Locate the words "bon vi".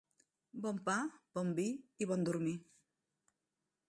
1.37-1.65